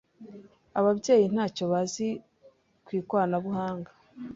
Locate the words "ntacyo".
1.33-1.63